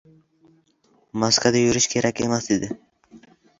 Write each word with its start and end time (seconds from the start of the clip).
Maskada 1.25 1.63
yurish 1.67 1.89
kerak 1.93 2.25
emas 2.29 2.43
dedi. 2.51 2.73